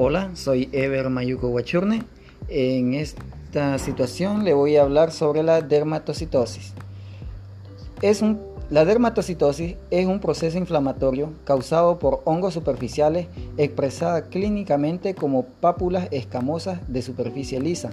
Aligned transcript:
Hola, 0.00 0.30
soy 0.34 0.68
Ever 0.70 1.10
Mayuko 1.10 1.48
Huachurne. 1.48 2.04
En 2.46 2.94
esta 2.94 3.76
situación 3.80 4.44
le 4.44 4.54
voy 4.54 4.76
a 4.76 4.82
hablar 4.82 5.10
sobre 5.10 5.42
la 5.42 5.60
dermatocitosis. 5.60 6.72
Es 8.00 8.22
la 8.70 8.84
dermatocitosis 8.84 9.74
es 9.90 10.06
un 10.06 10.20
proceso 10.20 10.56
inflamatorio 10.56 11.32
causado 11.44 11.98
por 11.98 12.22
hongos 12.26 12.54
superficiales 12.54 13.26
expresada 13.56 14.28
clínicamente 14.28 15.16
como 15.16 15.46
pápulas 15.46 16.06
escamosas 16.12 16.78
de 16.86 17.02
superficie 17.02 17.58
lisa. 17.58 17.90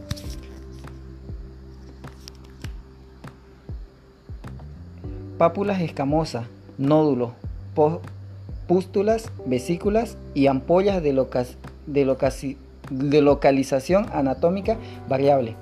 Pápulas 5.39 5.81
escamosas, 5.81 6.45
nódulos, 6.77 7.31
pústulas, 8.67 9.31
vesículas 9.47 10.17
y 10.35 10.45
ampollas 10.45 11.01
de, 11.01 11.13
de, 11.85 13.21
localización 13.21 14.07
anatómica 14.13 14.77
variable. 15.07 15.55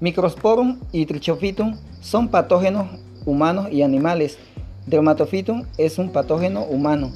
Microsporum 0.00 0.78
y 0.92 1.06
Trichophytum 1.06 1.76
son 2.00 2.28
patógenos 2.28 2.86
humanos 3.26 3.68
y 3.70 3.82
animales. 3.82 4.38
Dermatophytum 4.86 5.64
es 5.76 5.98
un 5.98 6.10
patógeno 6.10 6.62
humano. 6.62 7.12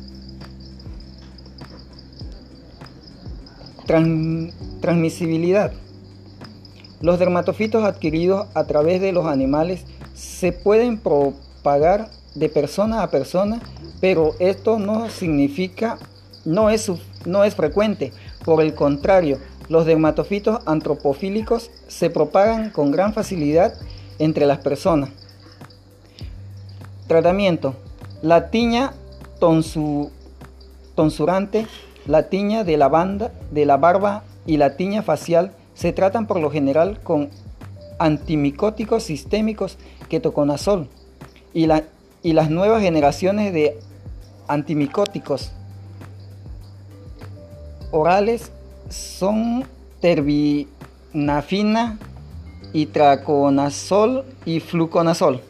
transmisibilidad. 4.81 5.73
Los 7.03 7.19
dermatofitos 7.19 7.85
adquiridos 7.85 8.47
a 8.55 8.65
través 8.65 9.03
de 9.03 9.13
los 9.13 9.27
animales 9.27 9.85
se 10.15 10.53
pueden 10.53 10.99
propagar 10.99 12.11
de 12.35 12.49
persona 12.49 13.03
a 13.03 13.11
persona, 13.11 13.61
pero 14.01 14.35
esto 14.39 14.79
no 14.79 15.11
significa, 15.11 15.99
no 16.45 16.71
es, 16.71 16.91
no 17.27 17.45
es 17.45 17.55
frecuente. 17.55 18.13
Por 18.45 18.63
el 18.63 18.75
contrario, 18.75 19.39
los 19.69 19.87
dermatofitos 19.87 20.61
antropofílicos 20.67 21.71
se 21.89 22.11
propagan 22.11 22.71
con 22.71 22.91
gran 22.91 23.13
facilidad 23.13 23.75
entre 24.19 24.47
las 24.47 24.59
personas. 24.59 25.11
Tratamiento. 27.07 27.75
La 28.23 28.51
tiña 28.51 28.95
tonsurante, 30.95 31.67
la 32.07 32.29
tiña 32.29 32.65
de 32.65 32.77
la, 32.77 32.89
banda, 32.89 33.33
de 33.51 33.67
la 33.67 33.77
barba 33.77 34.23
y 34.47 34.57
la 34.57 34.77
tiña 34.77 35.03
facial 35.03 35.53
se 35.75 35.93
tratan 35.93 36.27
por 36.27 36.39
lo 36.41 36.51
general 36.51 37.01
con 37.03 37.31
antimicóticos 37.99 39.03
sistémicos 39.05 39.79
ketoconazol 40.09 40.89
y, 41.53 41.67
la, 41.67 41.85
y 42.23 42.33
las 42.33 42.51
nuevas 42.51 42.83
generaciones 42.83 43.53
de 43.53 43.79
antimicóticos 44.49 45.53
orales 47.91 48.53
son 48.93 49.65
terbinafina, 50.01 51.99
traconazol 52.87 54.25
y 54.45 54.61
fluconazol. 54.61 55.41